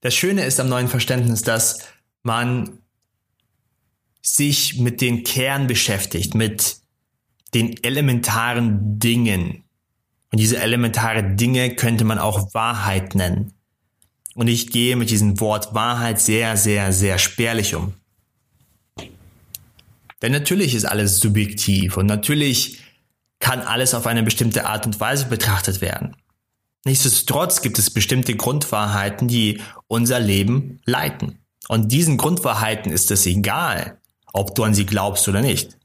Das 0.00 0.14
Schöne 0.14 0.44
ist 0.44 0.60
am 0.60 0.68
neuen 0.68 0.88
Verständnis, 0.88 1.42
dass 1.42 1.80
man 2.22 2.78
sich 4.36 4.78
mit 4.78 5.00
den 5.00 5.22
Kern 5.22 5.66
beschäftigt, 5.66 6.34
mit 6.34 6.78
den 7.54 7.82
elementaren 7.84 8.98
Dingen. 8.98 9.64
Und 10.32 10.40
diese 10.40 10.58
elementaren 10.58 11.36
Dinge 11.36 11.76
könnte 11.76 12.04
man 12.04 12.18
auch 12.18 12.52
Wahrheit 12.52 13.14
nennen. 13.14 13.52
Und 14.34 14.48
ich 14.48 14.70
gehe 14.70 14.96
mit 14.96 15.10
diesem 15.10 15.38
Wort 15.38 15.74
Wahrheit 15.74 16.20
sehr, 16.20 16.56
sehr, 16.56 16.92
sehr 16.92 17.18
spärlich 17.18 17.76
um. 17.76 17.94
Denn 20.20 20.32
natürlich 20.32 20.74
ist 20.74 20.84
alles 20.84 21.20
subjektiv 21.20 21.96
und 21.96 22.06
natürlich 22.06 22.80
kann 23.38 23.60
alles 23.60 23.94
auf 23.94 24.06
eine 24.06 24.22
bestimmte 24.22 24.66
Art 24.66 24.86
und 24.86 24.98
Weise 24.98 25.26
betrachtet 25.26 25.80
werden. 25.80 26.16
Nichtsdestotrotz 26.84 27.62
gibt 27.62 27.78
es 27.78 27.90
bestimmte 27.90 28.34
Grundwahrheiten, 28.34 29.28
die 29.28 29.60
unser 29.86 30.18
Leben 30.18 30.80
leiten. 30.86 31.38
Und 31.68 31.92
diesen 31.92 32.16
Grundwahrheiten 32.16 32.90
ist 32.90 33.10
es 33.10 33.26
egal, 33.26 34.00
ob 34.34 34.54
du 34.54 34.64
an 34.64 34.74
sie 34.74 34.84
glaubst 34.84 35.26
oder 35.28 35.40
nicht. 35.40 35.78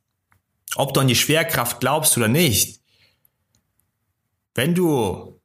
Ob 0.75 0.93
du 0.93 0.99
an 0.99 1.07
die 1.07 1.15
Schwerkraft 1.15 1.79
glaubst 1.79 2.17
oder 2.17 2.27
nicht. 2.27 2.81
Wenn 4.55 4.75
du 4.75 5.39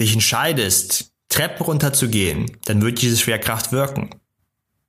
dich 0.00 0.12
entscheidest, 0.14 1.12
Treppen 1.28 1.64
runterzugehen, 1.64 2.50
dann 2.64 2.82
wird 2.82 3.00
diese 3.02 3.16
Schwerkraft 3.16 3.72
wirken. 3.72 4.10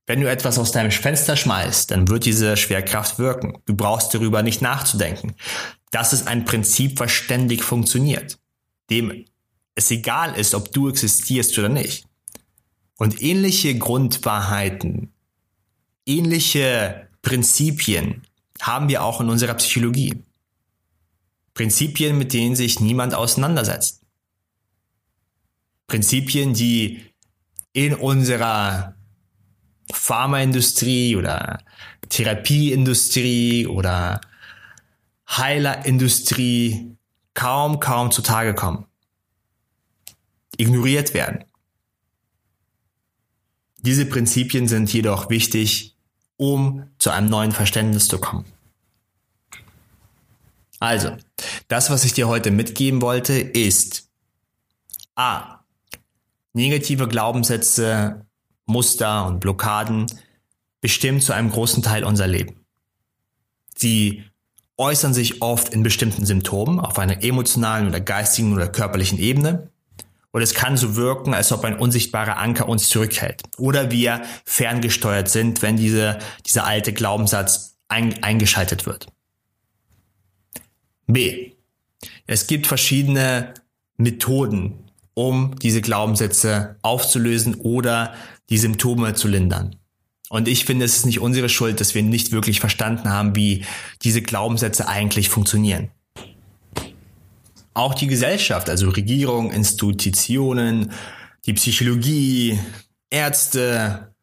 Wenn 0.05 0.21
du 0.21 0.29
etwas 0.29 0.57
aus 0.57 0.71
deinem 0.71 0.91
Fenster 0.91 1.35
schmeißt, 1.35 1.91
dann 1.91 2.07
wird 2.07 2.25
diese 2.25 2.55
Schwerkraft 2.55 3.19
wirken. 3.19 3.57
Du 3.65 3.75
brauchst 3.75 4.13
darüber 4.13 4.41
nicht 4.41 4.61
nachzudenken. 4.61 5.35
Das 5.91 6.13
ist 6.13 6.27
ein 6.27 6.45
Prinzip, 6.45 6.99
was 7.01 7.11
ständig 7.11 7.63
funktioniert. 7.63 8.39
Dem 8.89 9.25
es 9.75 9.91
egal 9.91 10.35
ist, 10.35 10.55
ob 10.55 10.71
du 10.71 10.89
existierst 10.89 11.59
oder 11.59 11.69
nicht. 11.69 12.05
Und 12.97 13.21
ähnliche 13.21 13.77
Grundwahrheiten, 13.77 15.13
ähnliche 16.05 17.06
Prinzipien 17.27 18.21
haben 18.61 18.87
wir 18.87 19.03
auch 19.03 19.19
in 19.19 19.27
unserer 19.27 19.55
Psychologie. 19.55 20.23
Prinzipien, 21.53 22.17
mit 22.17 22.31
denen 22.31 22.55
sich 22.55 22.79
niemand 22.79 23.13
auseinandersetzt. 23.13 24.01
Prinzipien, 25.87 26.53
die 26.53 27.03
in 27.73 27.95
unserer 27.95 28.95
Pharmaindustrie 29.91 31.17
oder 31.17 31.57
Therapieindustrie 32.07 33.67
oder 33.67 34.21
Heilerindustrie 35.29 36.95
kaum, 37.33 37.81
kaum 37.81 38.09
zutage 38.11 38.55
kommen 38.55 38.85
ignoriert 40.55 41.13
werden. 41.13 41.43
Diese 43.79 44.05
Prinzipien 44.05 44.69
sind 44.69 44.91
jedoch 44.93 45.29
wichtig, 45.29 45.96
um 46.37 46.83
zu 46.99 47.09
einem 47.09 47.29
neuen 47.29 47.51
Verständnis 47.51 48.07
zu 48.07 48.19
kommen. 48.19 48.45
Also, 50.79 51.17
das, 51.67 51.89
was 51.89 52.05
ich 52.05 52.13
dir 52.13 52.27
heute 52.27 52.51
mitgeben 52.51 53.01
wollte, 53.01 53.33
ist 53.33 54.09
A. 55.15 55.59
Negative 56.53 57.07
Glaubenssätze, 57.07 58.25
Muster 58.65 59.25
und 59.25 59.39
Blockaden 59.39 60.05
bestimmen 60.81 61.21
zu 61.21 61.33
einem 61.33 61.49
großen 61.49 61.81
Teil 61.81 62.03
unser 62.03 62.27
Leben. 62.27 62.65
Sie 63.75 64.23
äußern 64.77 65.13
sich 65.13 65.41
oft 65.41 65.73
in 65.73 65.83
bestimmten 65.83 66.25
Symptomen 66.25 66.79
auf 66.79 66.99
einer 66.99 67.23
emotionalen 67.23 67.87
oder 67.87 67.99
geistigen 67.99 68.53
oder 68.53 68.67
körperlichen 68.67 69.17
Ebene. 69.17 69.71
Und 70.37 70.43
es 70.43 70.53
kann 70.53 70.77
so 70.77 70.95
wirken, 70.95 71.33
als 71.33 71.51
ob 71.51 71.65
ein 71.65 71.79
unsichtbarer 71.79 72.37
Anker 72.37 72.69
uns 72.69 72.89
zurückhält. 72.89 73.41
Oder 73.57 73.89
wir 73.89 74.21
ferngesteuert 74.45 75.29
sind, 75.29 75.63
wenn 75.63 75.77
diese, 75.77 76.19
dieser 76.45 76.67
alte 76.67 76.93
Glaubenssatz 76.93 77.79
ein, 77.87 78.21
eingeschaltet 78.21 78.85
wird. 78.85 79.07
B. 81.07 81.53
Es 82.27 82.45
gibt 82.45 82.67
verschiedene 82.67 83.55
Methoden, 83.97 84.91
um 85.15 85.55
diese 85.57 85.81
Glaubenssätze 85.81 86.75
aufzulösen 86.83 87.55
oder 87.55 88.13
die 88.51 88.59
Symptome 88.59 89.15
zu 89.15 89.27
lindern. 89.27 89.77
Und 90.29 90.47
ich 90.47 90.65
finde, 90.65 90.85
es 90.85 90.97
ist 90.97 91.07
nicht 91.07 91.19
unsere 91.19 91.49
Schuld, 91.49 91.81
dass 91.81 91.95
wir 91.95 92.03
nicht 92.03 92.31
wirklich 92.31 92.59
verstanden 92.59 93.09
haben, 93.09 93.35
wie 93.35 93.65
diese 94.03 94.21
Glaubenssätze 94.21 94.87
eigentlich 94.87 95.29
funktionieren. 95.29 95.89
Auch 97.77 97.93
die 97.93 98.07
Gesellschaft, 98.07 98.71
also 98.71 98.89
Regierung, 98.89 99.51
Institutionen, 99.51 100.93
die 101.45 101.53
Psychologie, 101.53 102.57
Ärzte, 103.11 104.15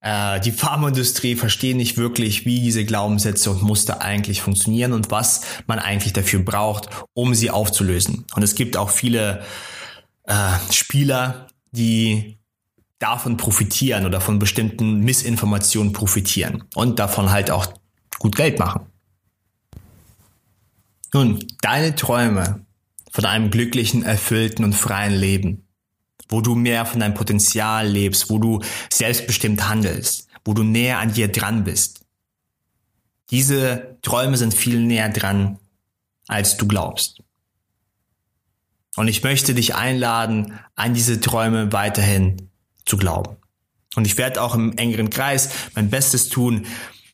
äh, 0.00 0.40
die 0.40 0.52
Pharmaindustrie 0.52 1.36
verstehen 1.36 1.76
nicht 1.76 1.98
wirklich, 1.98 2.46
wie 2.46 2.62
diese 2.62 2.86
Glaubenssätze 2.86 3.50
und 3.50 3.62
Muster 3.62 4.00
eigentlich 4.00 4.40
funktionieren 4.40 4.94
und 4.94 5.10
was 5.10 5.42
man 5.66 5.80
eigentlich 5.80 6.14
dafür 6.14 6.40
braucht, 6.40 6.88
um 7.12 7.34
sie 7.34 7.50
aufzulösen. 7.50 8.24
Und 8.34 8.42
es 8.42 8.54
gibt 8.54 8.74
auch 8.78 8.88
viele 8.88 9.44
äh, 10.22 10.52
Spieler, 10.72 11.48
die 11.72 12.38
davon 13.00 13.36
profitieren 13.36 14.06
oder 14.06 14.22
von 14.22 14.38
bestimmten 14.38 15.00
Missinformationen 15.00 15.92
profitieren 15.92 16.64
und 16.74 16.98
davon 16.98 17.30
halt 17.30 17.50
auch 17.50 17.66
gut 18.18 18.34
Geld 18.34 18.58
machen. 18.58 18.86
Nun, 21.12 21.44
deine 21.60 21.94
Träume 21.94 22.64
von 23.14 23.26
einem 23.26 23.50
glücklichen, 23.52 24.02
erfüllten 24.02 24.64
und 24.64 24.72
freien 24.72 25.14
Leben, 25.14 25.68
wo 26.28 26.40
du 26.40 26.56
mehr 26.56 26.84
von 26.84 26.98
deinem 26.98 27.14
Potenzial 27.14 27.86
lebst, 27.86 28.28
wo 28.28 28.38
du 28.38 28.60
selbstbestimmt 28.92 29.68
handelst, 29.68 30.26
wo 30.44 30.52
du 30.52 30.64
näher 30.64 30.98
an 30.98 31.12
dir 31.12 31.28
dran 31.28 31.62
bist. 31.62 32.00
Diese 33.30 33.98
Träume 34.02 34.36
sind 34.36 34.52
viel 34.52 34.80
näher 34.80 35.10
dran, 35.10 35.60
als 36.26 36.56
du 36.56 36.66
glaubst. 36.66 37.22
Und 38.96 39.06
ich 39.06 39.22
möchte 39.22 39.54
dich 39.54 39.76
einladen, 39.76 40.58
an 40.74 40.94
diese 40.94 41.20
Träume 41.20 41.72
weiterhin 41.72 42.50
zu 42.84 42.96
glauben. 42.96 43.36
Und 43.94 44.08
ich 44.08 44.18
werde 44.18 44.42
auch 44.42 44.56
im 44.56 44.76
engeren 44.76 45.10
Kreis 45.10 45.50
mein 45.76 45.88
Bestes 45.88 46.30
tun, 46.30 46.66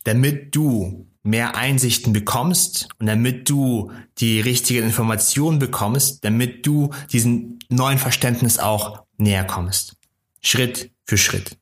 damit 0.05 0.57
du 0.57 1.10
mehr 1.23 1.55
Einsichten 1.57 2.13
bekommst 2.13 2.89
und 2.99 3.07
damit 3.07 3.49
du 3.49 3.93
die 4.19 4.41
richtigen 4.41 4.85
Informationen 4.85 5.59
bekommst, 5.59 6.25
damit 6.25 6.67
du 6.67 6.91
diesem 7.13 7.59
neuen 7.69 7.99
Verständnis 7.99 8.59
auch 8.59 9.05
näher 9.19 9.45
kommst. 9.45 9.97
Schritt 10.41 10.91
für 11.05 11.19
Schritt. 11.19 11.59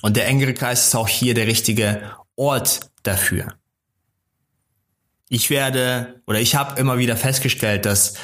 Und 0.00 0.16
der 0.16 0.26
engere 0.26 0.54
Kreis 0.54 0.86
ist 0.86 0.94
auch 0.94 1.08
hier 1.08 1.34
der 1.34 1.46
richtige 1.46 2.12
Ort 2.36 2.90
dafür. 3.02 3.54
Ich 5.28 5.50
werde 5.50 6.22
oder 6.26 6.40
ich 6.40 6.54
habe 6.54 6.80
immer 6.80 6.98
wieder 6.98 7.16
festgestellt, 7.16 7.84
dass 7.84 8.14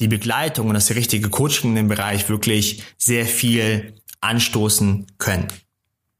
die 0.00 0.08
Begleitung 0.08 0.68
und 0.68 0.74
das 0.74 0.90
richtige 0.90 1.28
Coaching 1.30 1.70
in 1.70 1.76
dem 1.76 1.88
Bereich 1.88 2.28
wirklich 2.28 2.82
sehr 2.98 3.26
viel 3.26 3.94
anstoßen 4.20 5.06
können. 5.18 5.46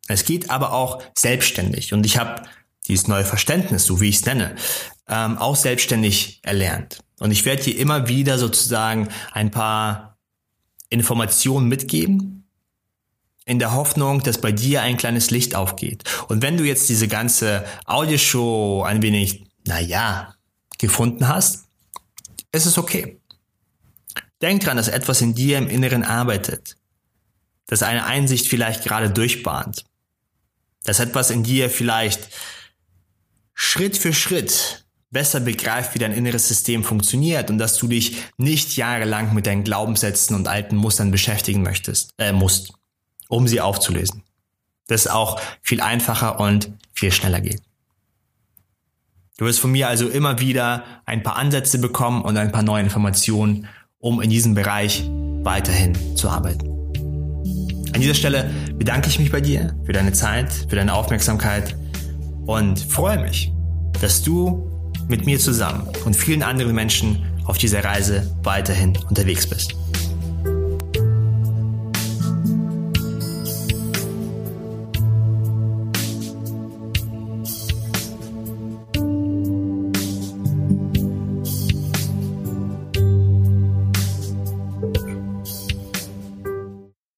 Es 0.06 0.25
geht 0.25 0.50
aber 0.50 0.73
auch 0.73 1.02
selbstständig 1.16 1.92
und 1.92 2.06
ich 2.06 2.18
habe 2.18 2.42
dieses 2.88 3.08
neue 3.08 3.25
Verständnis, 3.25 3.84
so 3.84 4.00
wie 4.00 4.08
ich 4.08 4.16
es 4.16 4.25
nenne, 4.25 4.56
ähm, 5.08 5.38
auch 5.38 5.56
selbstständig 5.56 6.40
erlernt. 6.42 7.00
Und 7.18 7.30
ich 7.30 7.45
werde 7.45 7.62
hier 7.62 7.78
immer 7.78 8.08
wieder 8.08 8.38
sozusagen 8.38 9.08
ein 9.32 9.50
paar 9.50 10.18
Informationen 10.88 11.68
mitgeben, 11.68 12.32
in 13.45 13.58
der 13.58 13.73
Hoffnung, 13.73 14.23
dass 14.23 14.38
bei 14.38 14.52
dir 14.52 14.82
ein 14.82 14.97
kleines 14.97 15.30
Licht 15.30 15.54
aufgeht. 15.54 16.04
Und 16.28 16.42
wenn 16.42 16.56
du 16.56 16.64
jetzt 16.64 16.88
diese 16.88 17.08
ganze 17.08 17.64
Audioshow 17.86 18.82
ein 18.84 19.02
wenig, 19.02 19.45
naja, 19.66 20.34
gefunden 20.78 21.28
hast, 21.28 21.64
ist 22.52 22.66
es 22.66 22.78
okay. 22.78 23.21
Denk 24.40 24.62
dran, 24.62 24.76
dass 24.76 24.88
etwas 24.88 25.21
in 25.21 25.34
dir 25.34 25.58
im 25.58 25.68
Inneren 25.68 26.04
arbeitet, 26.04 26.76
dass 27.66 27.82
eine 27.82 28.04
Einsicht 28.04 28.49
vielleicht 28.49 28.84
gerade 28.84 29.10
durchbahnt, 29.10 29.84
dass 30.84 31.00
etwas 31.00 31.30
in 31.30 31.42
dir 31.42 31.71
vielleicht 31.71 32.28
Schritt 33.64 33.96
für 33.96 34.12
Schritt 34.12 34.84
besser 35.12 35.38
begreift, 35.38 35.94
wie 35.94 36.00
dein 36.00 36.12
inneres 36.12 36.48
System 36.48 36.82
funktioniert 36.82 37.48
und 37.48 37.58
dass 37.58 37.76
du 37.76 37.86
dich 37.86 38.16
nicht 38.36 38.76
jahrelang 38.76 39.32
mit 39.34 39.46
deinen 39.46 39.62
Glaubenssätzen 39.62 40.34
und 40.34 40.48
alten 40.48 40.76
Mustern 40.76 41.12
beschäftigen 41.12 41.62
möchtest, 41.62 42.12
äh, 42.18 42.32
musst, 42.32 42.72
um 43.28 43.46
sie 43.46 43.60
aufzulösen. 43.60 44.25
Das 44.88 45.06
auch 45.06 45.40
viel 45.62 45.80
einfacher 45.80 46.40
und 46.40 46.72
viel 46.92 47.12
schneller 47.12 47.40
geht. 47.40 47.62
Du 49.38 49.46
wirst 49.46 49.60
von 49.60 49.70
mir 49.70 49.88
also 49.88 50.08
immer 50.08 50.40
wieder 50.40 50.84
ein 51.06 51.22
paar 51.22 51.36
Ansätze 51.36 51.78
bekommen 51.78 52.22
und 52.22 52.36
ein 52.36 52.50
paar 52.50 52.64
neue 52.64 52.82
Informationen 52.82 53.68
um 54.00 54.20
in 54.20 54.28
diesem 54.28 54.54
Bereich 54.54 55.08
weiterhin 55.44 55.96
zu 56.16 56.28
arbeiten. 56.28 56.68
An 57.94 58.00
dieser 58.00 58.14
Stelle 58.14 58.50
bedanke 58.75 59.08
ich 59.08 59.20
mich 59.20 59.30
bei 59.30 59.40
dir 59.40 59.75
für 59.84 59.92
deine 59.92 60.12
Zeit, 60.12 60.52
für 60.68 60.76
deine 60.76 60.92
Aufmerksamkeit 60.92 61.76
und 62.46 62.80
freue 62.80 63.20
mich, 63.20 63.51
dass 64.02 64.23
du 64.23 64.69
mit 65.08 65.26
mir 65.26 65.38
zusammen 65.38 65.88
und 66.04 66.15
vielen 66.15 66.43
anderen 66.43 66.75
Menschen 66.75 67.25
auf 67.45 67.56
dieser 67.56 67.84
Reise 67.84 68.34
weiterhin 68.43 68.99
unterwegs 69.08 69.47
bist. 69.47 69.76